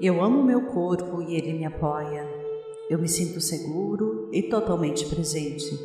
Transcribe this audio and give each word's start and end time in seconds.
Eu 0.00 0.22
amo 0.22 0.44
meu 0.44 0.66
corpo 0.66 1.20
e 1.20 1.34
ele 1.34 1.54
me 1.54 1.64
apoia. 1.64 2.24
Eu 2.88 3.00
me 3.00 3.08
sinto 3.08 3.40
seguro 3.40 4.30
e 4.32 4.44
totalmente 4.44 5.04
presente. 5.06 5.76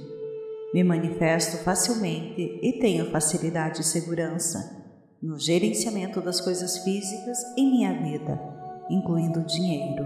Me 0.72 0.84
manifesto 0.84 1.58
facilmente 1.64 2.60
e 2.62 2.80
tenho 2.80 3.10
facilidade 3.10 3.82
e 3.82 3.84
segurança 3.84 4.84
no 5.20 5.40
gerenciamento 5.40 6.22
das 6.22 6.40
coisas 6.40 6.78
físicas 6.80 7.40
em 7.58 7.72
minha 7.72 7.92
vida, 8.04 8.40
incluindo 8.88 9.40
o 9.40 9.46
dinheiro. 9.46 10.06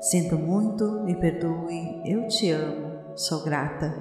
Sinto 0.00 0.36
muito, 0.36 1.02
me 1.02 1.16
perdoe, 1.16 2.02
eu 2.04 2.28
te 2.28 2.50
amo, 2.50 3.16
sou 3.16 3.42
grata. 3.42 3.92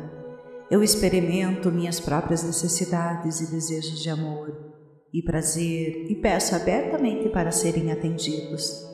Eu 0.69 0.83
experimento 0.83 1.71
minhas 1.71 1.99
próprias 1.99 2.43
necessidades 2.43 3.41
e 3.41 3.49
desejos 3.49 3.99
de 3.99 4.11
amor 4.11 4.75
e 5.11 5.23
prazer 5.23 6.05
e 6.07 6.15
peço 6.21 6.55
abertamente 6.55 7.29
para 7.29 7.51
serem 7.51 7.91
atendidos. 7.91 8.88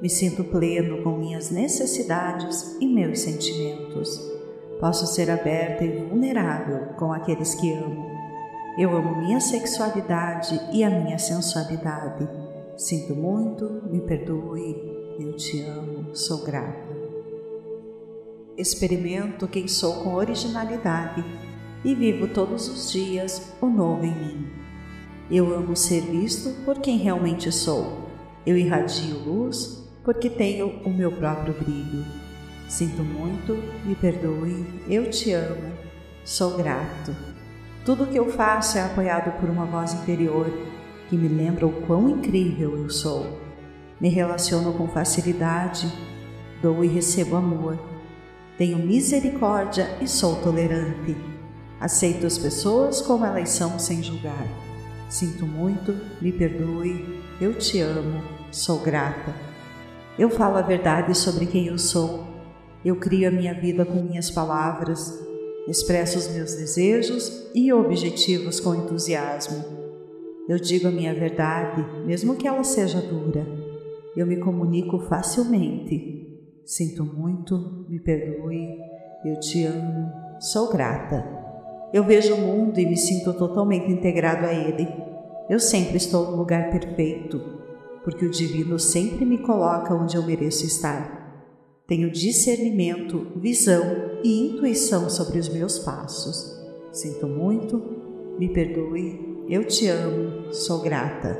Me 0.00 0.08
sinto 0.08 0.44
pleno 0.44 1.02
com 1.02 1.18
minhas 1.18 1.50
necessidades 1.50 2.76
e 2.80 2.86
meus 2.86 3.20
sentimentos. 3.20 4.18
Posso 4.80 5.06
ser 5.06 5.30
aberta 5.30 5.84
e 5.84 6.04
vulnerável 6.04 6.94
com 6.98 7.12
aqueles 7.12 7.54
que 7.54 7.70
amo. 7.70 8.08
Eu 8.78 8.96
amo 8.96 9.20
minha 9.20 9.40
sexualidade 9.40 10.58
e 10.72 10.82
a 10.82 10.88
minha 10.88 11.18
sensualidade. 11.18 12.26
Sinto 12.78 13.14
muito, 13.14 13.82
me 13.90 14.00
perdoe, 14.00 14.74
eu 15.18 15.36
te 15.36 15.60
amo, 15.64 16.16
sou 16.16 16.44
grata. 16.44 16.96
Experimento 18.56 19.46
quem 19.46 19.68
sou 19.68 20.02
com 20.02 20.14
originalidade 20.14 21.22
e 21.84 21.94
vivo 21.94 22.26
todos 22.26 22.68
os 22.68 22.90
dias 22.90 23.52
o 23.60 23.66
novo 23.66 24.06
em 24.06 24.14
mim. 24.14 24.46
Eu 25.30 25.54
amo 25.54 25.76
ser 25.76 26.00
visto 26.00 26.64
por 26.64 26.78
quem 26.78 26.96
realmente 26.96 27.52
sou. 27.52 28.08
Eu 28.46 28.56
irradio 28.56 29.18
luz 29.18 29.79
porque 30.10 30.28
tenho 30.28 30.80
o 30.84 30.90
meu 30.90 31.12
próprio 31.12 31.54
brilho. 31.54 32.04
Sinto 32.68 33.00
muito, 33.00 33.56
me 33.84 33.94
perdoe, 33.94 34.66
eu 34.88 35.08
te 35.08 35.32
amo, 35.32 35.72
sou 36.24 36.56
grato. 36.56 37.14
Tudo 37.84 38.02
o 38.02 38.06
que 38.08 38.18
eu 38.18 38.28
faço 38.32 38.76
é 38.76 38.82
apoiado 38.82 39.38
por 39.38 39.48
uma 39.48 39.64
voz 39.66 39.92
interior 39.92 40.52
que 41.08 41.16
me 41.16 41.28
lembra 41.28 41.64
o 41.64 41.86
quão 41.86 42.08
incrível 42.08 42.76
eu 42.76 42.90
sou. 42.90 43.38
Me 44.00 44.08
relaciono 44.08 44.72
com 44.72 44.88
facilidade, 44.88 45.86
dou 46.60 46.84
e 46.84 46.88
recebo 46.88 47.36
amor. 47.36 47.78
Tenho 48.58 48.78
misericórdia 48.78 49.96
e 50.00 50.08
sou 50.08 50.42
tolerante. 50.42 51.16
Aceito 51.78 52.26
as 52.26 52.36
pessoas 52.36 53.00
como 53.00 53.24
elas 53.24 53.50
são 53.50 53.78
sem 53.78 54.02
julgar. 54.02 54.48
Sinto 55.08 55.46
muito, 55.46 55.96
me 56.20 56.32
perdoe, 56.32 57.22
eu 57.40 57.54
te 57.54 57.80
amo, 57.80 58.24
sou 58.50 58.80
grata. 58.80 59.49
Eu 60.20 60.28
falo 60.28 60.58
a 60.58 60.60
verdade 60.60 61.16
sobre 61.16 61.46
quem 61.46 61.68
eu 61.68 61.78
sou. 61.78 62.26
Eu 62.84 62.96
crio 62.96 63.26
a 63.26 63.30
minha 63.30 63.54
vida 63.54 63.86
com 63.86 64.02
minhas 64.02 64.30
palavras, 64.30 65.18
expresso 65.66 66.18
os 66.18 66.28
meus 66.28 66.54
desejos 66.56 67.50
e 67.54 67.72
objetivos 67.72 68.60
com 68.60 68.74
entusiasmo. 68.74 69.64
Eu 70.46 70.58
digo 70.58 70.88
a 70.88 70.90
minha 70.90 71.14
verdade, 71.14 71.86
mesmo 72.04 72.36
que 72.36 72.46
ela 72.46 72.62
seja 72.62 73.00
dura. 73.00 73.46
Eu 74.14 74.26
me 74.26 74.36
comunico 74.36 74.98
facilmente. 75.08 76.38
Sinto 76.66 77.02
muito, 77.02 77.86
me 77.88 77.98
perdoe, 77.98 78.76
eu 79.24 79.40
te 79.40 79.64
amo, 79.64 80.12
sou 80.38 80.70
grata. 80.70 81.26
Eu 81.94 82.04
vejo 82.04 82.34
o 82.34 82.40
mundo 82.42 82.78
e 82.78 82.84
me 82.84 82.96
sinto 82.98 83.32
totalmente 83.32 83.90
integrado 83.90 84.44
a 84.44 84.52
ele. 84.52 84.86
Eu 85.48 85.58
sempre 85.58 85.96
estou 85.96 86.30
no 86.30 86.36
lugar 86.36 86.70
perfeito, 86.70 87.59
porque 88.04 88.24
o 88.24 88.30
divino 88.30 88.78
sempre 88.78 89.24
me 89.24 89.38
coloca 89.38 89.94
onde 89.94 90.16
eu 90.16 90.22
mereço 90.22 90.64
estar. 90.64 91.20
Tenho 91.86 92.10
discernimento, 92.10 93.26
visão 93.36 93.82
e 94.22 94.48
intuição 94.48 95.10
sobre 95.10 95.38
os 95.38 95.48
meus 95.48 95.78
passos. 95.78 96.56
Sinto 96.92 97.26
muito, 97.26 97.82
me 98.38 98.48
perdoe, 98.48 99.44
eu 99.48 99.64
te 99.64 99.88
amo, 99.88 100.52
sou 100.52 100.80
grata. 100.80 101.38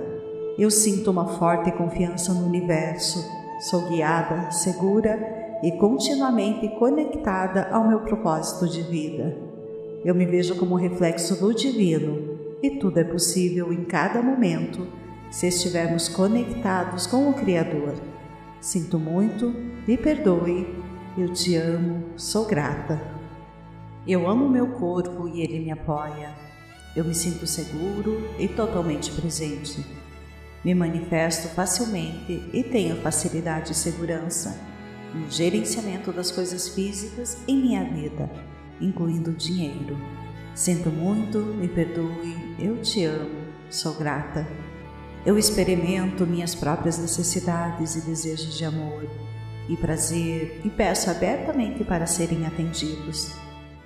Eu 0.58 0.70
sinto 0.70 1.10
uma 1.10 1.26
forte 1.38 1.70
confiança 1.72 2.34
no 2.34 2.46
universo, 2.46 3.24
sou 3.70 3.88
guiada, 3.88 4.50
segura 4.50 5.58
e 5.62 5.72
continuamente 5.72 6.68
conectada 6.78 7.68
ao 7.70 7.86
meu 7.86 8.00
propósito 8.00 8.68
de 8.68 8.82
vida. 8.82 9.36
Eu 10.04 10.14
me 10.14 10.26
vejo 10.26 10.56
como 10.56 10.74
reflexo 10.74 11.38
do 11.38 11.54
divino 11.54 12.38
e 12.62 12.70
tudo 12.70 12.98
é 12.98 13.04
possível 13.04 13.72
em 13.72 13.84
cada 13.84 14.22
momento 14.22 14.86
se 15.30 15.46
estivermos 15.46 16.08
conectados 16.08 17.06
com 17.06 17.30
o 17.30 17.34
Criador. 17.34 17.94
Sinto 18.60 18.98
muito, 18.98 19.54
me 19.86 19.96
perdoe, 19.96 20.66
eu 21.16 21.32
te 21.32 21.54
amo, 21.56 22.04
sou 22.16 22.44
grata. 22.44 23.00
Eu 24.06 24.28
amo 24.28 24.48
meu 24.48 24.66
corpo 24.72 25.28
e 25.28 25.40
ele 25.40 25.60
me 25.60 25.70
apoia. 25.70 26.34
Eu 26.96 27.04
me 27.04 27.14
sinto 27.14 27.46
seguro 27.46 28.28
e 28.38 28.48
totalmente 28.48 29.12
presente. 29.12 29.84
Me 30.64 30.74
manifesto 30.74 31.48
facilmente 31.48 32.42
e 32.52 32.62
tenho 32.64 32.96
facilidade 32.96 33.72
e 33.72 33.74
segurança 33.74 34.58
no 35.14 35.30
gerenciamento 35.30 36.12
das 36.12 36.30
coisas 36.30 36.68
físicas 36.68 37.38
em 37.46 37.56
minha 37.56 37.84
vida, 37.84 38.30
incluindo 38.80 39.30
o 39.30 39.34
dinheiro. 39.34 39.96
Sinto 40.54 40.90
muito, 40.90 41.38
me 41.38 41.68
perdoe, 41.68 42.56
eu 42.58 42.82
te 42.82 43.04
amo, 43.04 43.46
sou 43.70 43.94
grata. 43.94 44.46
Eu 45.24 45.36
experimento 45.36 46.26
minhas 46.26 46.54
próprias 46.54 46.96
necessidades 46.98 47.94
e 47.94 48.00
desejos 48.00 48.56
de 48.56 48.64
amor 48.64 49.06
e 49.68 49.76
prazer 49.76 50.62
e 50.64 50.70
peço 50.70 51.10
abertamente 51.10 51.84
para 51.84 52.06
serem 52.06 52.46
atendidos. 52.46 53.32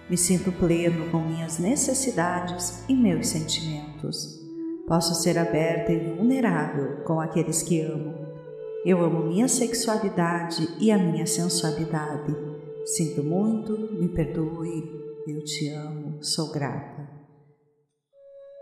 Me 0.09 0.17
sinto 0.17 0.53
pleno 0.53 1.11
com 1.11 1.19
minhas 1.19 1.59
necessidades 1.59 2.84
e 2.89 2.95
meus 2.95 3.28
sentimentos. 3.28 4.41
Posso 4.87 5.15
ser 5.15 5.37
aberta 5.37 5.93
e 5.93 6.15
vulnerável 6.15 6.99
com 7.05 7.21
aqueles 7.21 7.62
que 7.62 7.81
amo. 7.81 8.15
Eu 8.84 9.03
amo 9.03 9.27
minha 9.27 9.49
sexualidade 9.49 10.69
e 10.78 10.93
a 10.93 10.99
minha 10.99 11.27
sensualidade. 11.27 12.37
Sinto 12.84 13.25
muito, 13.25 13.77
me 13.95 14.09
perdoe, 14.09 14.84
eu 15.27 15.43
te 15.43 15.69
amo, 15.71 16.19
sou 16.22 16.53
grata. 16.53 17.13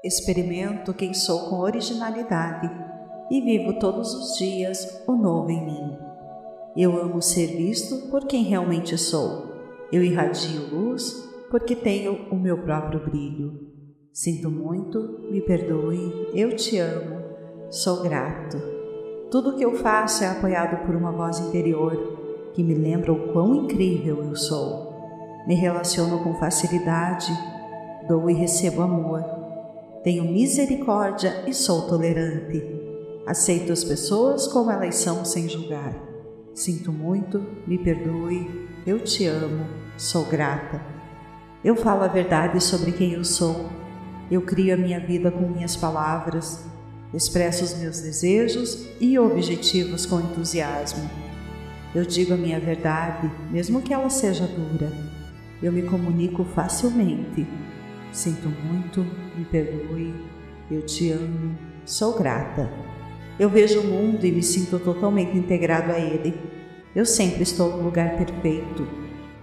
Experimento 0.04 0.92
quem 0.92 1.14
sou 1.14 1.48
com 1.48 1.60
originalidade 1.60 2.68
e 3.30 3.40
vivo 3.40 3.78
todos 3.78 4.12
os 4.12 4.36
dias 4.36 5.00
o 5.06 5.12
novo 5.12 5.48
em 5.48 5.64
mim. 5.64 5.96
Eu 6.76 7.00
amo 7.00 7.22
ser 7.22 7.46
visto 7.56 8.10
por 8.10 8.26
quem 8.26 8.42
realmente 8.42 8.98
sou. 8.98 9.52
Eu 9.92 10.02
irradio 10.02 10.74
luz 10.74 11.12
porque 11.52 11.76
tenho 11.76 12.26
o 12.32 12.34
meu 12.34 12.58
próprio 12.64 12.98
brilho. 12.98 13.60
Sinto 14.12 14.50
muito, 14.50 15.20
me 15.30 15.40
perdoe, 15.40 16.30
eu 16.34 16.56
te 16.56 16.78
amo, 16.78 17.22
sou 17.70 18.02
grato. 18.02 18.60
Tudo 19.30 19.50
o 19.50 19.56
que 19.56 19.64
eu 19.64 19.76
faço 19.76 20.24
é 20.24 20.26
apoiado 20.26 20.84
por 20.84 20.96
uma 20.96 21.12
voz 21.12 21.38
interior 21.38 22.50
que 22.54 22.64
me 22.64 22.74
lembra 22.74 23.12
o 23.12 23.32
quão 23.32 23.54
incrível 23.54 24.20
eu 24.24 24.34
sou. 24.34 25.44
Me 25.46 25.54
relaciono 25.54 26.24
com 26.24 26.34
facilidade, 26.34 27.32
dou 28.08 28.28
e 28.28 28.34
recebo 28.34 28.82
amor 28.82 29.41
tenho 30.02 30.24
misericórdia 30.24 31.44
e 31.46 31.54
sou 31.54 31.86
tolerante. 31.86 32.60
Aceito 33.24 33.72
as 33.72 33.84
pessoas 33.84 34.48
como 34.48 34.70
elas 34.70 34.96
são 34.96 35.24
sem 35.24 35.48
julgar. 35.48 35.94
Sinto 36.52 36.92
muito, 36.92 37.44
me 37.66 37.78
perdoe, 37.78 38.68
eu 38.84 38.98
te 38.98 39.26
amo, 39.26 39.64
sou 39.96 40.24
grata. 40.24 40.84
Eu 41.64 41.76
falo 41.76 42.02
a 42.02 42.08
verdade 42.08 42.60
sobre 42.60 42.90
quem 42.90 43.12
eu 43.12 43.24
sou. 43.24 43.70
Eu 44.28 44.42
crio 44.42 44.74
a 44.74 44.76
minha 44.76 44.98
vida 44.98 45.30
com 45.30 45.48
minhas 45.48 45.76
palavras, 45.76 46.64
expresso 47.14 47.62
os 47.62 47.78
meus 47.78 48.00
desejos 48.00 48.88
e 49.00 49.16
objetivos 49.18 50.04
com 50.04 50.20
entusiasmo. 50.20 51.08
Eu 51.94 52.04
digo 52.04 52.34
a 52.34 52.36
minha 52.36 52.58
verdade, 52.58 53.30
mesmo 53.50 53.80
que 53.80 53.94
ela 53.94 54.10
seja 54.10 54.46
dura. 54.46 54.90
Eu 55.62 55.70
me 55.70 55.82
comunico 55.82 56.44
facilmente 56.44 57.46
Sinto 58.12 58.46
muito, 58.46 59.00
me 59.34 59.42
perdoe, 59.46 60.14
eu 60.70 60.82
te 60.82 61.10
amo, 61.10 61.56
sou 61.86 62.12
grata. 62.18 62.70
Eu 63.38 63.48
vejo 63.48 63.80
o 63.80 63.86
mundo 63.86 64.26
e 64.26 64.30
me 64.30 64.42
sinto 64.42 64.78
totalmente 64.78 65.36
integrado 65.36 65.90
a 65.90 65.98
ele. 65.98 66.38
Eu 66.94 67.06
sempre 67.06 67.42
estou 67.42 67.74
no 67.74 67.82
lugar 67.82 68.18
perfeito, 68.18 68.86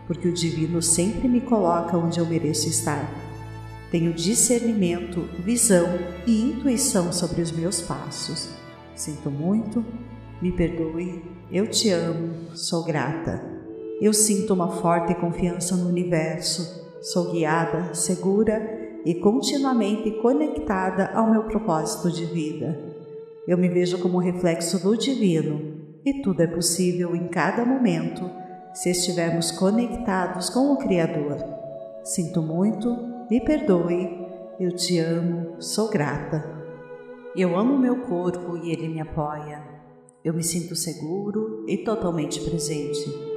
porque 0.06 0.28
o 0.28 0.34
divino 0.34 0.84
sempre 0.84 1.28
me 1.28 1.42
coloca 1.42 1.98
onde 1.98 2.20
eu 2.20 2.28
mereço 2.28 2.70
estar. 2.70 3.12
Tenho 3.90 4.14
discernimento, 4.14 5.28
visão 5.44 5.88
e 6.28 6.40
intuição 6.40 7.12
sobre 7.12 7.42
os 7.42 7.52
meus 7.52 7.82
passos. 7.82 8.50
Sinto 8.94 9.32
muito, 9.32 9.84
me 10.40 10.52
perdoe, 10.52 11.24
eu 11.52 11.66
te 11.66 11.90
amo, 11.90 12.56
sou 12.56 12.84
grata. 12.84 13.44
Eu 14.00 14.14
sinto 14.14 14.54
uma 14.54 14.70
forte 14.70 15.16
confiança 15.16 15.76
no 15.76 15.90
universo 15.90 16.79
Sou 17.02 17.32
guiada, 17.32 17.94
segura 17.94 19.02
e 19.06 19.16
continuamente 19.16 20.12
conectada 20.22 21.12
ao 21.14 21.32
meu 21.32 21.44
propósito 21.44 22.12
de 22.12 22.26
vida. 22.26 22.78
Eu 23.48 23.58
me 23.58 23.70
vejo 23.70 24.00
como 24.00 24.18
reflexo 24.20 24.84
do 24.84 24.98
divino 24.98 25.80
e 26.06 26.22
tudo 26.22 26.42
é 26.42 26.48
possível 26.48 27.16
em 27.16 27.30
cada 27.30 27.66
momento 27.66 28.30
se 28.74 28.90
estivermos 28.90 29.50
conectados 29.50 30.50
com 30.50 30.74
o 30.74 30.78
Criador. 30.78 31.38
Sinto 32.04 32.42
muito, 32.42 32.98
me 33.32 33.40
perdoe, 33.40 34.28
eu 34.60 34.76
te 34.76 35.00
amo, 35.00 35.56
sou 35.62 35.90
grata. 35.90 36.44
Eu 37.34 37.58
amo 37.58 37.78
meu 37.78 38.02
corpo 38.02 38.58
e 38.58 38.72
ele 38.72 38.90
me 38.90 39.00
apoia. 39.00 39.64
Eu 40.24 40.34
me 40.34 40.44
sinto 40.44 40.76
seguro 40.76 41.64
e 41.66 41.78
totalmente 41.78 42.42
presente. 42.42 43.29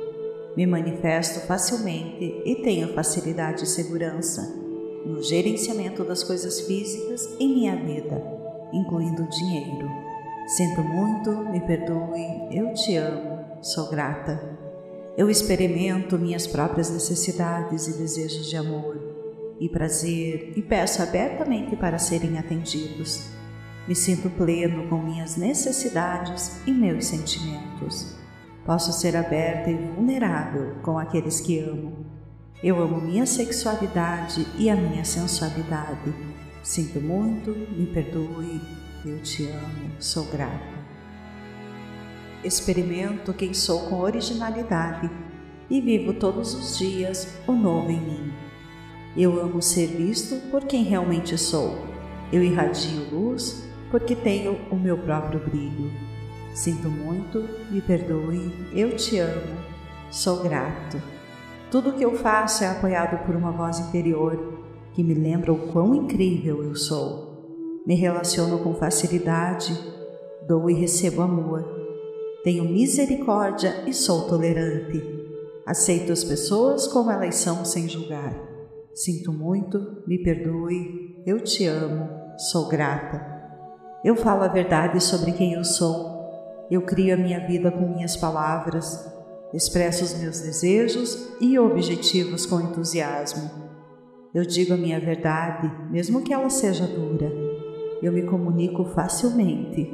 Me 0.57 0.67
manifesto 0.67 1.41
facilmente 1.47 2.43
e 2.45 2.57
tenho 2.63 2.93
facilidade 2.95 3.65
e 3.65 3.67
segurança 3.67 4.43
no 5.07 5.23
gerenciamento 5.23 6.05
das 6.05 6.23
coisas 6.23 6.61
físicas 6.61 7.29
em 7.41 7.49
minha 7.49 7.75
vida, 7.77 8.23
incluindo 8.73 9.23
o 9.23 9.29
dinheiro. 9.29 9.89
Sinto 10.47 10.83
muito, 10.83 11.31
me 11.51 11.61
perdoe, 11.61 12.49
eu 12.51 12.73
te 12.75 12.97
amo, 12.97 13.45
sou 13.63 13.89
grata. 13.89 14.59
Eu 15.17 15.31
experimento 15.31 16.19
minhas 16.19 16.47
próprias 16.47 16.91
necessidades 16.91 17.89
e 17.89 17.99
desejos 17.99 18.49
de 18.49 18.57
amor 18.57 18.99
e 19.61 19.69
prazer 19.69 20.53
e 20.57 20.63
peço 20.63 21.03
abertamente 21.03 21.77
para 21.77 21.99
serem 21.99 22.39
atendidos. 22.39 23.31
Me 23.87 23.95
sinto 23.95 24.31
pleno 24.31 24.89
com 24.89 24.99
minhas 24.99 25.37
necessidades 25.37 26.61
e 26.67 26.73
meus 26.73 27.07
sentimentos. 27.07 28.22
Posso 28.65 28.93
ser 28.93 29.17
aberta 29.17 29.71
e 29.71 29.77
vulnerável 29.77 30.77
com 30.83 30.99
aqueles 30.99 31.41
que 31.41 31.59
amo 31.59 32.13
eu 32.63 32.81
amo 32.81 33.01
minha 33.01 33.27
sexualidade 33.27 34.47
e 34.57 34.71
a 34.71 34.77
minha 34.77 35.05
sensualidade. 35.05 36.15
Sinto 36.63 37.01
muito, 37.01 37.51
me 37.51 37.87
perdoe, 37.87 38.61
eu 39.05 39.21
te 39.21 39.49
amo, 39.49 39.91
sou 39.99 40.25
grata. 40.27 40.81
Experimento 42.45 43.35
quem 43.35 43.53
sou 43.53 43.89
com 43.89 43.99
originalidade 43.99 45.11
e 45.69 45.81
vivo 45.81 46.15
todos 46.15 46.55
os 46.55 46.79
dias 46.79 47.37
o 47.49 47.53
novo 47.53 47.91
em 47.91 48.01
mim. 48.01 48.33
Eu 49.17 49.41
amo 49.41 49.61
ser 49.61 49.89
visto 49.89 50.37
por 50.49 50.65
quem 50.65 50.85
realmente 50.85 51.37
sou. 51.37 51.85
Eu 52.33 52.45
irradio 52.45 53.11
luz 53.11 53.69
porque 53.91 54.15
tenho 54.15 54.57
o 54.71 54.77
meu 54.77 54.97
próprio 54.99 55.41
brilho. 55.41 56.12
Sinto 56.55 56.89
muito, 56.89 57.49
me 57.71 57.81
perdoe, 57.81 58.53
eu 58.75 58.95
te 58.95 59.19
amo, 59.19 59.57
sou 60.11 60.43
grato. 60.43 61.01
Tudo 61.71 61.91
o 61.91 61.93
que 61.95 62.05
eu 62.05 62.15
faço 62.15 62.63
é 62.63 62.69
apoiado 62.69 63.25
por 63.25 63.35
uma 63.35 63.51
voz 63.51 63.79
interior 63.79 64.61
que 64.93 65.03
me 65.03 65.15
lembra 65.15 65.53
o 65.53 65.73
quão 65.73 65.95
incrível 65.95 66.63
eu 66.63 66.75
sou. 66.75 67.81
Me 67.87 67.95
relaciono 67.95 68.59
com 68.59 68.75
facilidade, 68.75 69.75
dou 70.47 70.69
e 70.69 70.75
recebo 70.75 71.23
amor. 71.23 71.65
Tenho 72.45 72.65
misericórdia 72.65 73.85
e 73.87 73.95
sou 73.95 74.29
tolerante. 74.29 75.03
Aceito 75.65 76.13
as 76.13 76.23
pessoas 76.23 76.87
como 76.87 77.11
elas 77.11 77.37
são 77.37 77.65
sem 77.65 77.89
julgar. 77.89 78.35
Sinto 78.95 79.33
muito, 79.33 80.03
me 80.07 80.23
perdoe, 80.23 81.23
eu 81.25 81.41
te 81.41 81.67
amo, 81.67 82.11
sou 82.51 82.69
grata. 82.69 83.25
Eu 84.05 84.15
falo 84.17 84.43
a 84.43 84.49
verdade 84.49 85.03
sobre 85.03 85.33
quem 85.33 85.55
eu 85.55 85.65
sou. 85.65 86.12
Eu 86.73 86.81
crio 86.81 87.13
a 87.13 87.19
minha 87.19 87.39
vida 87.47 87.71
com 87.71 87.87
minhas 87.87 88.17
palavras. 88.17 89.07
Expresso 89.53 90.05
os 90.05 90.19
meus 90.19 90.41
desejos 90.41 91.37
e 91.39 91.59
objetivos 91.59 92.47
com 92.47 92.63
entusiasmo. 92.63 93.51
Eu 94.35 94.43
digo 94.43 94.73
a 94.73 94.79
minha 94.79 94.99
verdade, 94.99 95.71
mesmo 95.91 96.23
que 96.23 96.33
ela 96.33 96.49
seja 96.49 96.87
dura. 96.87 97.31
Eu 98.03 98.11
me 98.11 98.23
comunico 98.23 98.87
facilmente. 98.87 99.93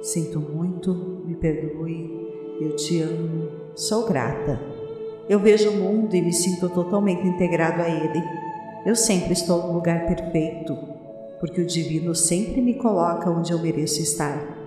Sinto 0.00 0.38
muito, 0.38 1.24
me 1.26 1.34
perdoe, 1.34 2.08
eu 2.60 2.76
te 2.76 3.02
amo, 3.02 3.50
sou 3.74 4.06
grata. 4.06 4.60
Eu 5.28 5.40
vejo 5.40 5.70
o 5.70 5.76
mundo 5.76 6.14
e 6.14 6.22
me 6.22 6.32
sinto 6.32 6.68
totalmente 6.68 7.26
integrado 7.26 7.82
a 7.82 7.88
ele. 7.88 8.22
Eu 8.86 8.94
sempre 8.94 9.32
estou 9.32 9.66
no 9.66 9.72
lugar 9.72 10.06
perfeito, 10.06 10.72
porque 11.40 11.60
o 11.60 11.66
divino 11.66 12.14
sempre 12.14 12.60
me 12.60 12.74
coloca 12.74 13.28
onde 13.28 13.50
eu 13.50 13.58
mereço 13.58 14.00
estar. 14.00 14.61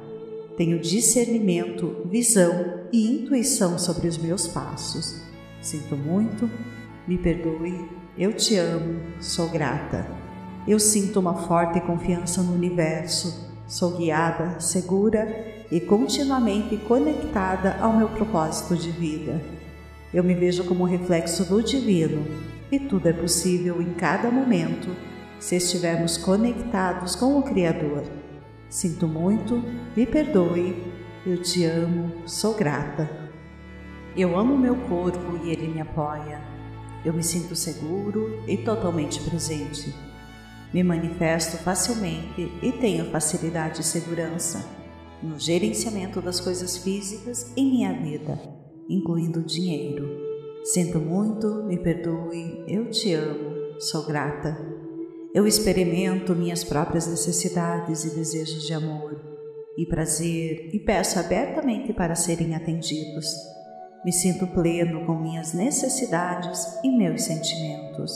Tenho 0.58 0.80
discernimento, 0.80 2.04
visão 2.06 2.86
e 2.92 3.12
intuição 3.12 3.78
sobre 3.78 4.08
os 4.08 4.18
meus 4.18 4.48
passos. 4.48 5.22
Sinto 5.62 5.98
muito, 5.98 6.50
me 7.06 7.18
perdoe, 7.18 7.90
eu 8.18 8.32
te 8.32 8.56
amo, 8.56 9.02
sou 9.20 9.50
grata. 9.50 10.08
Eu 10.66 10.80
sinto 10.80 11.20
uma 11.20 11.36
forte 11.36 11.82
confiança 11.82 12.42
no 12.42 12.54
universo, 12.54 13.52
sou 13.68 13.98
guiada, 13.98 14.60
segura 14.62 15.46
e 15.70 15.82
continuamente 15.82 16.78
conectada 16.78 17.76
ao 17.82 17.98
meu 17.98 18.08
propósito 18.08 18.78
de 18.78 18.92
vida. 18.92 19.42
Eu 20.14 20.24
me 20.24 20.34
vejo 20.34 20.64
como 20.64 20.86
reflexo 20.86 21.44
do 21.44 21.62
divino 21.62 22.26
e 22.72 22.80
tudo 22.80 23.10
é 23.10 23.14
possível 23.14 23.82
em 23.82 23.94
cada 23.94 24.32
momento 24.32 24.96
se 25.38 25.58
estivermos 25.58 26.18
conectados 26.18 27.14
com 27.14 27.38
o 27.38 27.44
Criador. 27.44 28.25
Sinto 28.76 29.08
muito, 29.08 29.64
me 29.96 30.06
perdoe, 30.06 30.76
eu 31.26 31.42
te 31.42 31.64
amo, 31.64 32.28
sou 32.28 32.56
grata. 32.56 33.10
Eu 34.18 34.38
amo 34.38 34.58
meu 34.58 34.76
corpo 34.76 35.40
e 35.46 35.50
ele 35.50 35.70
me 35.70 35.80
apoia. 35.80 36.42
Eu 37.06 37.14
me 37.14 37.24
sinto 37.24 37.56
seguro 37.56 38.44
e 38.46 38.58
totalmente 38.58 39.22
presente. 39.22 39.96
Me 40.74 40.84
manifesto 40.84 41.56
facilmente 41.56 42.52
e 42.62 42.74
tenho 42.74 43.10
facilidade 43.12 43.80
e 43.80 43.84
segurança 43.86 44.70
no 45.24 45.40
gerenciamento 45.40 46.20
das 46.20 46.42
coisas 46.42 46.76
físicas 46.76 47.54
em 47.56 47.72
minha 47.72 47.94
vida, 47.94 48.38
incluindo 48.90 49.40
o 49.40 49.46
dinheiro. 49.46 50.06
Sinto 50.66 51.00
muito, 51.00 51.64
me 51.64 51.78
perdoe, 51.78 52.66
eu 52.68 52.90
te 52.90 53.14
amo, 53.14 53.80
sou 53.80 54.06
grata. 54.06 54.75
Eu 55.36 55.46
experimento 55.46 56.34
minhas 56.34 56.64
próprias 56.64 57.08
necessidades 57.08 58.06
e 58.06 58.16
desejos 58.16 58.66
de 58.66 58.74
amor 58.74 59.20
e 59.78 59.86
prazer 59.86 60.70
e 60.74 60.80
peço 60.80 61.20
abertamente 61.20 61.92
para 61.92 62.16
serem 62.16 62.56
atendidos. 62.56 63.28
Me 64.06 64.14
sinto 64.14 64.48
pleno 64.48 65.06
com 65.06 65.20
minhas 65.20 65.54
necessidades 65.54 66.80
e 66.82 66.90
meus 66.90 67.24
sentimentos. 67.24 68.14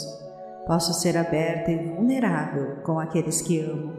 Posso 0.65 0.93
ser 0.93 1.17
aberta 1.17 1.69
e 1.69 1.89
vulnerável 1.89 2.77
com 2.83 2.97
aqueles 2.97 3.41
que 3.41 3.59
amo. 3.59 3.91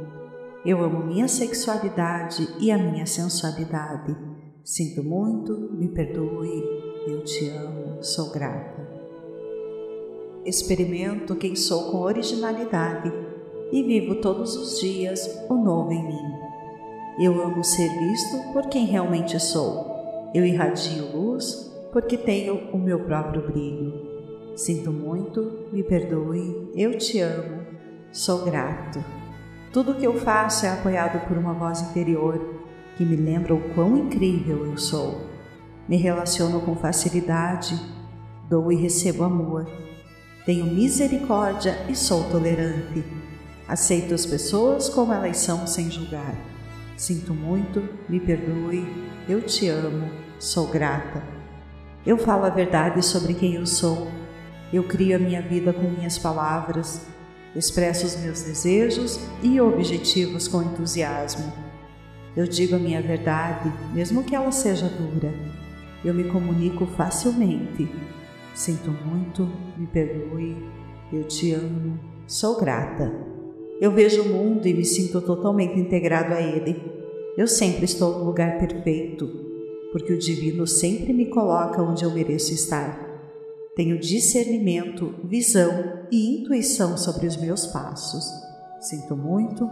Eu 0.64 0.82
amo 0.82 1.04
minha 1.04 1.28
sexualidade 1.28 2.48
e 2.58 2.70
a 2.70 2.78
minha 2.78 3.04
sensualidade. 3.04 4.16
Sinto 4.64 5.04
muito, 5.04 5.74
me 5.74 5.88
perdoe, 5.88 6.62
eu 7.06 7.22
te 7.22 7.50
amo, 7.50 8.02
sou 8.02 8.32
grata. 8.32 8.89
Experimento 10.50 11.37
quem 11.37 11.54
sou 11.54 11.92
com 11.92 11.99
originalidade 11.99 13.12
e 13.71 13.85
vivo 13.85 14.16
todos 14.16 14.57
os 14.57 14.80
dias 14.80 15.47
o 15.49 15.54
novo 15.54 15.92
em 15.92 16.04
mim. 16.04 16.35
Eu 17.21 17.40
amo 17.40 17.62
ser 17.62 17.88
visto 17.88 18.52
por 18.52 18.66
quem 18.66 18.85
realmente 18.85 19.38
sou. 19.38 20.28
Eu 20.35 20.45
irradio 20.45 21.16
luz 21.16 21.73
porque 21.92 22.19
tenho 22.19 22.69
o 22.73 22.78
meu 22.78 22.99
próprio 23.04 23.47
brilho. 23.47 23.92
Sinto 24.57 24.90
muito, 24.90 25.69
me 25.71 25.85
perdoe, 25.85 26.73
eu 26.75 26.99
te 26.99 27.21
amo, 27.21 27.64
sou 28.11 28.45
grato. 28.45 28.99
Tudo 29.73 29.92
o 29.92 29.95
que 29.95 30.07
eu 30.07 30.19
faço 30.19 30.66
é 30.66 30.71
apoiado 30.71 31.28
por 31.28 31.38
uma 31.38 31.54
voz 31.54 31.80
interior 31.80 32.57
que 32.97 33.04
me 33.04 33.14
lembra 33.14 33.54
o 33.54 33.73
quão 33.73 33.97
incrível 33.97 34.66
eu 34.66 34.76
sou. 34.76 35.21
Me 35.88 35.97
relaciono 35.97 36.61
com 36.62 36.75
facilidade, 36.75 37.80
dou 38.49 38.73
e 38.73 38.75
recebo 38.75 39.23
amor 39.23 39.89
tenho 40.44 40.66
misericórdia 40.66 41.85
e 41.88 41.94
sou 41.94 42.25
tolerante. 42.30 43.04
Aceito 43.68 44.14
as 44.14 44.25
pessoas 44.25 44.88
como 44.88 45.12
elas 45.12 45.37
são 45.37 45.66
sem 45.66 45.90
julgar. 45.90 46.35
Sinto 46.97 47.35
muito, 47.35 47.82
me 48.09 48.18
perdoe, 48.18 48.87
eu 49.28 49.42
te 49.42 49.68
amo, 49.68 50.11
sou 50.38 50.66
grata. 50.66 51.23
Eu 52.04 52.16
falo 52.16 52.47
a 52.47 52.50
verdade 52.50 53.04
sobre 53.04 53.35
quem 53.35 53.54
eu 53.54 53.66
sou. 53.66 54.11
Eu 54.73 54.85
crio 54.85 55.16
a 55.16 55.18
minha 55.18 55.42
vida 55.42 55.73
com 55.73 55.82
minhas 55.82 56.16
palavras, 56.16 57.06
expresso 57.54 58.06
os 58.06 58.16
meus 58.16 58.42
desejos 58.42 59.20
e 59.42 59.61
objetivos 59.61 60.49
com 60.49 60.62
entusiasmo. 60.62 61.52
Eu 62.35 62.47
digo 62.47 62.76
a 62.76 62.78
minha 62.78 63.02
verdade, 63.02 63.70
mesmo 63.92 64.25
que 64.25 64.35
ela 64.35 64.52
seja 64.52 64.88
dura. 64.88 65.35
Eu 66.02 66.14
me 66.14 66.25
comunico 66.25 66.87
facilmente 66.87 67.90
Sinto 68.54 68.90
muito, 68.90 69.49
me 69.76 69.87
perdoe, 69.87 70.57
eu 71.12 71.25
te 71.25 71.52
amo, 71.52 71.99
sou 72.26 72.59
grata. 72.59 73.11
Eu 73.80 73.92
vejo 73.92 74.23
o 74.23 74.28
mundo 74.28 74.66
e 74.66 74.75
me 74.75 74.85
sinto 74.85 75.21
totalmente 75.21 75.78
integrado 75.78 76.35
a 76.35 76.40
ele. 76.40 76.80
Eu 77.37 77.47
sempre 77.47 77.85
estou 77.85 78.19
no 78.19 78.25
lugar 78.25 78.59
perfeito, 78.59 79.26
porque 79.92 80.12
o 80.12 80.19
divino 80.19 80.66
sempre 80.66 81.12
me 81.12 81.26
coloca 81.26 81.83
onde 81.83 82.04
eu 82.04 82.11
mereço 82.11 82.52
estar. 82.52 83.09
Tenho 83.75 83.99
discernimento, 83.99 85.14
visão 85.25 86.07
e 86.11 86.40
intuição 86.40 86.99
sobre 86.99 87.26
os 87.26 87.37
meus 87.37 87.66
passos. 87.66 88.25
Sinto 88.80 89.16
muito, 89.16 89.71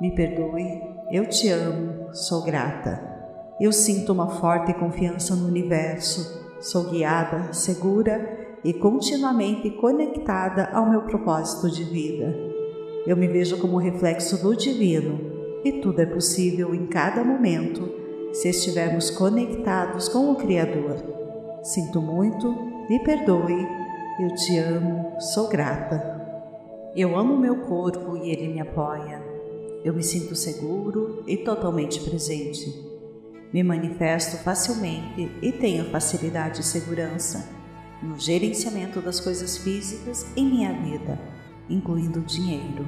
me 0.00 0.14
perdoe, 0.14 0.64
eu 1.10 1.28
te 1.28 1.48
amo, 1.50 2.12
sou 2.12 2.42
grata. 2.42 3.14
Eu 3.60 3.70
sinto 3.70 4.12
uma 4.12 4.28
forte 4.28 4.74
confiança 4.74 5.36
no 5.36 5.46
universo. 5.46 6.43
Sou 6.64 6.84
guiada, 6.84 7.52
segura 7.52 8.56
e 8.64 8.72
continuamente 8.72 9.70
conectada 9.72 10.70
ao 10.72 10.88
meu 10.88 11.02
propósito 11.02 11.70
de 11.70 11.84
vida. 11.84 12.34
Eu 13.06 13.18
me 13.18 13.28
vejo 13.28 13.58
como 13.58 13.76
reflexo 13.76 14.42
do 14.42 14.56
divino 14.56 15.60
e 15.62 15.82
tudo 15.82 16.00
é 16.00 16.06
possível 16.06 16.74
em 16.74 16.86
cada 16.86 17.22
momento 17.22 17.86
se 18.32 18.48
estivermos 18.48 19.10
conectados 19.10 20.08
com 20.08 20.32
o 20.32 20.36
Criador. 20.36 20.96
Sinto 21.62 22.00
muito, 22.00 22.50
me 22.88 22.98
perdoe, 23.04 23.68
eu 24.22 24.34
te 24.34 24.56
amo, 24.56 25.20
sou 25.20 25.48
grata. 25.48 26.02
Eu 26.96 27.14
amo 27.14 27.36
meu 27.36 27.56
corpo 27.66 28.16
e 28.16 28.30
ele 28.30 28.54
me 28.54 28.60
apoia. 28.62 29.22
Eu 29.84 29.92
me 29.92 30.02
sinto 30.02 30.34
seguro 30.34 31.24
e 31.26 31.36
totalmente 31.36 32.00
presente. 32.00 32.93
Me 33.54 33.62
manifesto 33.62 34.36
facilmente 34.38 35.30
e 35.40 35.52
tenho 35.52 35.88
facilidade 35.92 36.60
e 36.60 36.64
segurança 36.64 37.48
no 38.02 38.18
gerenciamento 38.18 39.00
das 39.00 39.20
coisas 39.20 39.56
físicas 39.56 40.26
em 40.34 40.44
minha 40.44 40.72
vida, 40.72 41.16
incluindo 41.70 42.18
o 42.18 42.24
dinheiro. 42.24 42.84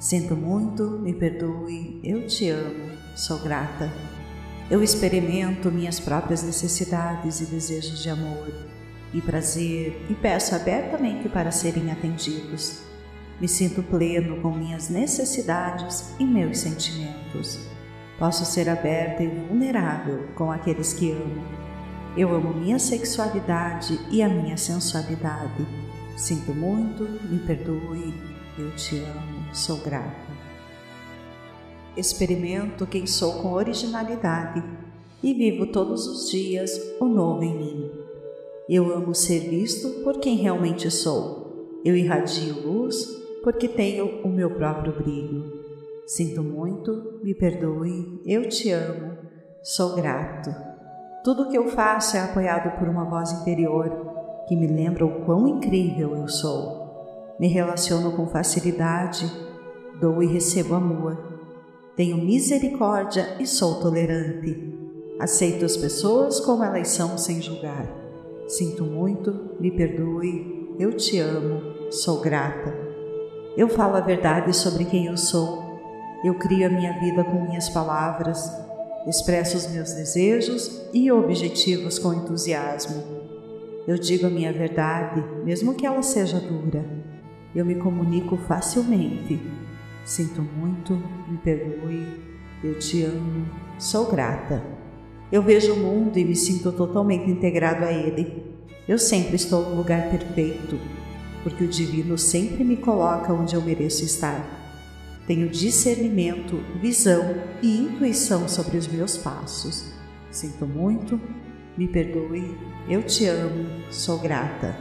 Sinto 0.00 0.34
muito, 0.34 0.98
me 0.98 1.14
perdoe, 1.14 2.00
eu 2.02 2.26
te 2.26 2.48
amo, 2.48 2.90
sou 3.14 3.38
grata. 3.38 3.88
Eu 4.68 4.82
experimento 4.82 5.70
minhas 5.70 6.00
próprias 6.00 6.42
necessidades 6.42 7.40
e 7.40 7.44
desejos 7.44 8.02
de 8.02 8.10
amor 8.10 8.52
e 9.14 9.20
prazer 9.20 10.06
e 10.10 10.14
peço 10.16 10.56
abertamente 10.56 11.28
para 11.28 11.52
serem 11.52 11.88
atendidos. 11.92 12.80
Me 13.40 13.46
sinto 13.46 13.80
pleno 13.80 14.40
com 14.42 14.50
minhas 14.50 14.88
necessidades 14.88 16.12
e 16.18 16.24
meus 16.24 16.58
sentimentos. 16.58 17.60
Posso 18.20 18.44
ser 18.44 18.68
aberta 18.68 19.22
e 19.22 19.28
vulnerável 19.28 20.28
com 20.34 20.52
aqueles 20.52 20.92
que 20.92 21.10
amo. 21.10 21.42
Eu 22.14 22.34
amo 22.34 22.52
minha 22.52 22.78
sexualidade 22.78 23.98
e 24.10 24.22
a 24.22 24.28
minha 24.28 24.58
sensualidade. 24.58 25.66
Sinto 26.18 26.52
muito, 26.52 27.02
me 27.02 27.38
perdoe, 27.38 28.12
eu 28.58 28.70
te 28.76 28.98
amo, 28.98 29.54
sou 29.54 29.78
grata. 29.78 30.30
Experimento 31.96 32.86
quem 32.86 33.06
sou 33.06 33.40
com 33.40 33.54
originalidade 33.54 34.62
e 35.22 35.32
vivo 35.32 35.68
todos 35.68 36.06
os 36.06 36.30
dias 36.30 36.78
o 37.00 37.06
novo 37.06 37.42
em 37.42 37.56
mim. 37.56 37.90
Eu 38.68 38.94
amo 38.94 39.14
ser 39.14 39.48
visto 39.48 40.02
por 40.04 40.20
quem 40.20 40.36
realmente 40.36 40.90
sou. 40.90 41.80
Eu 41.82 41.96
irradio 41.96 42.68
luz 42.68 43.02
porque 43.42 43.66
tenho 43.66 44.20
o 44.22 44.28
meu 44.28 44.50
próprio 44.50 44.92
brilho. 44.92 45.49
Sinto 46.10 46.42
muito, 46.42 47.20
me 47.22 47.32
perdoe, 47.32 48.20
eu 48.26 48.48
te 48.48 48.72
amo, 48.72 49.16
sou 49.62 49.94
grato. 49.94 50.52
Tudo 51.22 51.44
o 51.44 51.48
que 51.48 51.56
eu 51.56 51.68
faço 51.68 52.16
é 52.16 52.20
apoiado 52.20 52.76
por 52.80 52.88
uma 52.88 53.04
voz 53.04 53.30
interior 53.30 54.44
que 54.48 54.56
me 54.56 54.66
lembra 54.66 55.06
o 55.06 55.24
quão 55.24 55.46
incrível 55.46 56.16
eu 56.16 56.26
sou. 56.26 57.36
Me 57.38 57.46
relaciono 57.46 58.16
com 58.16 58.26
facilidade, 58.26 59.24
dou 60.00 60.20
e 60.20 60.26
recebo 60.26 60.74
amor. 60.74 61.16
Tenho 61.94 62.16
misericórdia 62.16 63.36
e 63.38 63.46
sou 63.46 63.78
tolerante. 63.78 64.76
Aceito 65.20 65.64
as 65.64 65.76
pessoas 65.76 66.40
como 66.40 66.64
elas 66.64 66.88
são 66.88 67.16
sem 67.16 67.40
julgar. 67.40 67.86
Sinto 68.48 68.82
muito, 68.82 69.54
me 69.60 69.70
perdoe, 69.70 70.74
eu 70.76 70.92
te 70.92 71.20
amo, 71.20 71.92
sou 71.92 72.20
grata. 72.20 72.74
Eu 73.56 73.68
falo 73.68 73.94
a 73.94 74.00
verdade 74.00 74.52
sobre 74.56 74.84
quem 74.86 75.06
eu 75.06 75.16
sou. 75.16 75.69
Eu 76.22 76.34
crio 76.34 76.66
a 76.66 76.70
minha 76.70 76.92
vida 77.00 77.24
com 77.24 77.46
minhas 77.46 77.70
palavras, 77.70 78.52
expresso 79.06 79.56
os 79.56 79.66
meus 79.68 79.94
desejos 79.94 80.86
e 80.92 81.10
objetivos 81.10 81.98
com 81.98 82.12
entusiasmo. 82.12 83.02
Eu 83.88 83.96
digo 83.96 84.26
a 84.26 84.30
minha 84.30 84.52
verdade, 84.52 85.24
mesmo 85.42 85.74
que 85.74 85.86
ela 85.86 86.02
seja 86.02 86.38
dura. 86.38 86.84
Eu 87.54 87.64
me 87.64 87.74
comunico 87.76 88.36
facilmente. 88.36 89.40
Sinto 90.04 90.42
muito, 90.42 90.92
me 91.26 91.38
perdoe, 91.38 92.06
eu 92.62 92.78
te 92.78 93.02
amo, 93.02 93.46
sou 93.78 94.04
grata. 94.06 94.62
Eu 95.32 95.42
vejo 95.42 95.72
o 95.72 95.78
mundo 95.78 96.18
e 96.18 96.24
me 96.24 96.36
sinto 96.36 96.70
totalmente 96.70 97.30
integrado 97.30 97.86
a 97.86 97.92
ele. 97.92 98.44
Eu 98.86 98.98
sempre 98.98 99.36
estou 99.36 99.70
no 99.70 99.76
lugar 99.76 100.10
perfeito, 100.10 100.78
porque 101.42 101.64
o 101.64 101.68
divino 101.68 102.18
sempre 102.18 102.62
me 102.62 102.76
coloca 102.76 103.32
onde 103.32 103.54
eu 103.54 103.62
mereço 103.62 104.04
estar. 104.04 104.59
Tenho 105.30 105.48
discernimento, 105.48 106.56
visão 106.82 107.36
e 107.62 107.82
intuição 107.82 108.48
sobre 108.48 108.76
os 108.76 108.88
meus 108.88 109.16
passos. 109.16 109.92
Sinto 110.28 110.66
muito, 110.66 111.20
me 111.78 111.86
perdoe, 111.86 112.58
eu 112.88 113.00
te 113.04 113.26
amo, 113.26 113.64
sou 113.92 114.18
grata. 114.18 114.76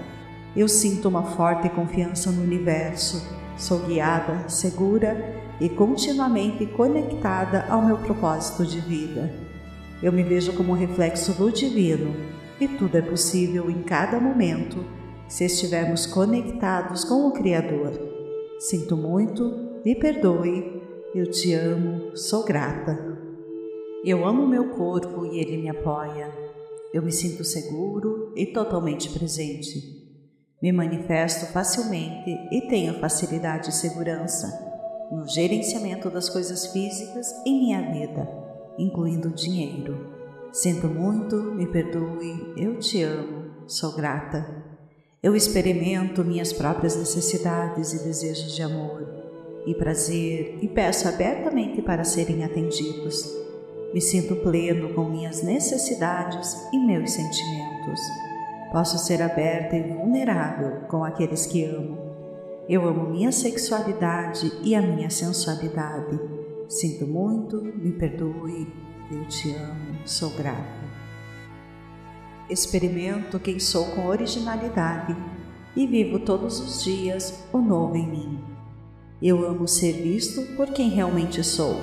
Eu 0.57 0.67
sinto 0.67 1.07
uma 1.07 1.21
forte 1.21 1.69
confiança 1.69 2.31
no 2.31 2.41
universo, 2.41 3.23
sou 3.59 3.85
guiada, 3.85 4.49
segura 4.49 5.39
e 5.61 5.69
continuamente 5.69 6.65
conectada 6.65 7.67
ao 7.69 7.85
meu 7.85 7.99
propósito 7.99 8.65
de 8.65 8.79
vida. 8.79 9.31
Eu 10.01 10.11
me 10.11 10.23
vejo 10.23 10.53
como 10.53 10.73
reflexo 10.73 11.31
do 11.33 11.51
divino 11.51 12.11
e 12.59 12.67
tudo 12.67 12.97
é 12.97 13.03
possível 13.03 13.69
em 13.69 13.83
cada 13.83 14.19
momento 14.19 14.83
se 15.27 15.45
estivermos 15.45 16.07
conectados 16.07 17.03
com 17.03 17.27
o 17.27 17.33
Criador. 17.33 17.91
Sinto 18.57 18.97
muito, 18.97 19.68
me 19.85 19.95
perdoe, 19.95 20.81
eu 21.15 21.29
te 21.29 21.53
amo, 21.53 22.15
sou 22.15 22.43
grata. 22.43 23.17
Eu 24.03 24.25
amo 24.25 24.45
meu 24.45 24.69
corpo 24.71 25.25
e 25.25 25.39
ele 25.39 25.57
me 25.57 25.69
apoia. 25.69 26.31
Eu 26.93 27.01
me 27.01 27.11
sinto 27.11 27.43
seguro 27.43 28.33
e 28.35 28.45
totalmente 28.47 29.09
presente. 29.09 29.97
Me 30.61 30.71
manifesto 30.71 31.45
facilmente 31.53 32.29
e 32.51 32.67
tenho 32.67 32.99
facilidade 32.99 33.69
e 33.69 33.73
segurança 33.73 34.67
no 35.11 35.25
gerenciamento 35.27 36.09
das 36.09 36.29
coisas 36.29 36.67
físicas 36.67 37.27
em 37.45 37.59
minha 37.59 37.91
vida, 37.91 38.29
incluindo 38.77 39.29
o 39.29 39.33
dinheiro. 39.33 40.13
Sinto 40.51 40.87
muito, 40.87 41.35
me 41.35 41.65
perdoe, 41.65 42.53
eu 42.57 42.77
te 42.79 43.01
amo, 43.01 43.49
sou 43.65 43.95
grata. 43.95 44.45
Eu 45.23 45.35
experimento 45.35 46.23
minhas 46.23 46.51
próprias 46.51 46.95
necessidades 46.95 47.93
e 47.93 48.03
desejos 48.03 48.55
de 48.55 48.61
amor 48.61 49.18
e 49.65 49.73
prazer 49.73 50.57
e 50.61 50.67
peço 50.67 51.07
abertamente 51.07 51.81
para 51.81 52.03
serem 52.03 52.43
atendidos. 52.43 53.37
Me 53.93 54.01
sinto 54.01 54.35
pleno 54.37 54.93
com 54.93 55.05
minhas 55.05 55.41
necessidades 55.41 56.55
e 56.71 56.77
meus 56.77 57.11
sentimentos. 57.11 57.99
Posso 58.71 58.99
ser 58.99 59.21
aberta 59.21 59.75
e 59.75 59.81
vulnerável 59.81 60.81
com 60.87 61.03
aqueles 61.03 61.47
que 61.47 61.65
amo. 61.65 61.97
Eu 62.67 62.87
amo 62.87 63.09
minha 63.09 63.31
sexualidade 63.31 64.51
e 64.63 64.75
a 64.75 64.81
minha 64.81 65.09
sensualidade. 65.09 66.19
Sinto 66.67 67.07
muito, 67.07 67.59
me 67.63 67.91
perdoe, 67.93 68.67
eu 69.11 69.25
te 69.27 69.55
amo, 69.55 69.97
sou 70.05 70.29
grata. 70.31 70.87
Experimento 72.47 73.39
quem 73.39 73.59
sou 73.59 73.85
com 73.87 74.05
originalidade 74.05 75.17
e 75.75 75.87
vivo 75.87 76.19
todos 76.19 76.59
os 76.59 76.83
dias 76.83 77.43
o 77.51 77.57
novo 77.57 77.95
em 77.95 78.07
mim. 78.07 78.58
Eu 79.21 79.45
amo 79.45 79.67
ser 79.67 79.93
visto 79.93 80.41
por 80.55 80.67
quem 80.67 80.89
realmente 80.89 81.43
sou. 81.43 81.81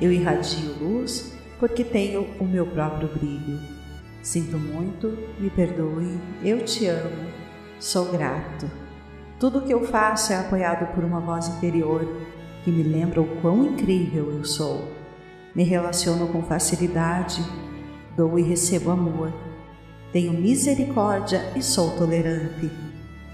Eu 0.00 0.12
irradio 0.12 0.74
luz 0.80 1.32
porque 1.58 1.84
tenho 1.84 2.26
o 2.40 2.44
meu 2.44 2.66
próprio 2.66 3.08
brilho. 3.08 3.60
Sinto 4.22 4.58
muito, 4.58 5.16
me 5.38 5.50
perdoe, 5.50 6.18
eu 6.42 6.64
te 6.64 6.86
amo, 6.86 7.28
sou 7.78 8.06
grato. 8.06 8.70
Tudo 9.38 9.58
o 9.58 9.62
que 9.62 9.72
eu 9.72 9.84
faço 9.84 10.32
é 10.32 10.36
apoiado 10.36 10.92
por 10.94 11.04
uma 11.04 11.20
voz 11.20 11.48
interior 11.48 12.06
que 12.64 12.70
me 12.70 12.82
lembra 12.82 13.20
o 13.20 13.40
quão 13.40 13.64
incrível 13.64 14.30
eu 14.32 14.44
sou. 14.44 14.88
Me 15.54 15.64
relaciono 15.64 16.28
com 16.28 16.42
facilidade, 16.42 17.42
dou 18.16 18.38
e 18.38 18.42
recebo 18.42 18.90
amor 18.90 19.32
tenho 20.12 20.34
misericórdia 20.34 21.50
e 21.56 21.62
sou 21.62 21.96
tolerante. 21.96 22.70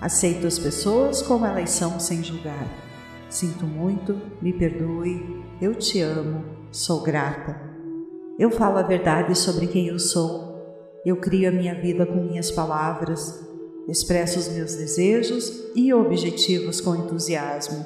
Aceito 0.00 0.47
as 0.47 0.61
pessoas 0.61 1.21
como 1.21 1.45
elas 1.45 1.71
são 1.71 1.99
sem 1.99 2.23
julgar. 2.23 2.88
Sinto 3.29 3.67
muito, 3.67 4.21
me 4.41 4.53
perdoe, 4.53 5.45
eu 5.61 5.75
te 5.75 6.01
amo, 6.01 6.45
sou 6.71 7.03
grata. 7.03 7.61
Eu 8.39 8.51
falo 8.51 8.79
a 8.79 8.83
verdade 8.83 9.37
sobre 9.37 9.67
quem 9.67 9.89
eu 9.89 9.99
sou. 9.99 11.01
Eu 11.05 11.17
crio 11.17 11.49
a 11.49 11.53
minha 11.53 11.75
vida 11.75 12.07
com 12.07 12.25
minhas 12.25 12.51
palavras, 12.51 13.47
expresso 13.89 14.39
os 14.39 14.49
meus 14.49 14.75
desejos 14.75 15.71
e 15.75 15.93
objetivos 15.93 16.81
com 16.81 16.97
entusiasmo. 16.97 17.85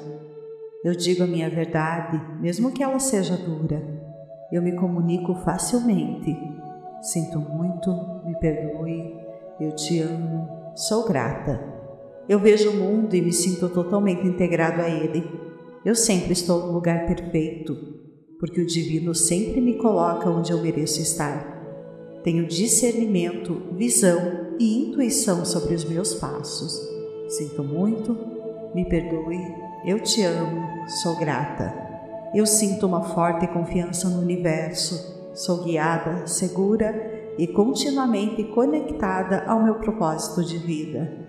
Eu 0.83 0.95
digo 0.95 1.23
a 1.23 1.27
minha 1.27 1.49
verdade, 1.49 2.21
mesmo 2.41 2.71
que 2.71 2.83
ela 2.83 2.99
seja 2.99 3.37
dura. 3.37 3.81
Eu 4.51 4.61
me 4.61 4.75
comunico 4.75 5.33
facilmente 5.43 6.35
Sinto 7.03 7.37
muito, 7.37 7.91
me 8.23 8.33
perdoe, 8.39 9.13
eu 9.59 9.75
te 9.75 9.99
amo, 9.99 10.47
sou 10.73 11.05
grata. 11.05 11.72
Eu 12.27 12.39
vejo 12.39 12.69
o 12.69 12.75
mundo 12.75 13.13
e 13.15 13.21
me 13.21 13.33
sinto 13.33 13.67
totalmente 13.69 14.25
integrado 14.25 14.81
a 14.81 14.89
ele. 14.89 15.29
Eu 15.83 15.93
sempre 15.93 16.31
estou 16.31 16.67
no 16.67 16.71
lugar 16.71 17.05
perfeito, 17.05 17.75
porque 18.39 18.61
o 18.61 18.65
divino 18.65 19.13
sempre 19.13 19.59
me 19.59 19.73
coloca 19.73 20.29
onde 20.29 20.51
eu 20.51 20.61
mereço 20.61 21.01
estar. 21.01 21.51
Tenho 22.23 22.47
discernimento, 22.47 23.61
visão 23.73 24.55
e 24.57 24.87
intuição 24.87 25.43
sobre 25.43 25.75
os 25.75 25.83
meus 25.83 26.13
passos. 26.13 26.79
Sinto 27.27 27.61
muito, 27.63 28.17
me 28.73 28.85
perdoe, 28.87 29.39
eu 29.85 29.99
te 29.99 30.23
amo, 30.23 30.87
sou 31.01 31.17
grata. 31.17 31.73
Eu 32.33 32.45
sinto 32.45 32.87
uma 32.87 33.03
forte 33.03 33.45
confiança 33.47 34.07
no 34.07 34.21
universo, 34.21 35.31
sou 35.33 35.63
guiada, 35.63 36.25
segura 36.25 37.33
e 37.37 37.45
continuamente 37.47 38.43
conectada 38.45 39.43
ao 39.45 39.61
meu 39.61 39.75
propósito 39.75 40.43
de 40.43 40.57
vida. 40.57 41.22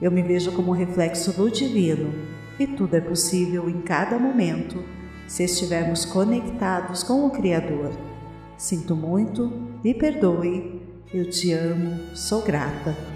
Eu 0.00 0.10
me 0.10 0.22
vejo 0.22 0.52
como 0.52 0.72
reflexo 0.72 1.32
do 1.32 1.50
divino 1.50 2.12
e 2.58 2.66
tudo 2.66 2.96
é 2.96 3.00
possível 3.00 3.68
em 3.68 3.80
cada 3.80 4.18
momento 4.18 4.82
se 5.26 5.44
estivermos 5.44 6.04
conectados 6.04 7.02
com 7.02 7.26
o 7.26 7.30
Criador. 7.30 7.92
Sinto 8.56 8.94
muito, 8.94 9.50
me 9.82 9.94
perdoe, 9.94 10.80
eu 11.12 11.28
te 11.28 11.52
amo, 11.52 11.98
sou 12.14 12.42
grata. 12.42 13.13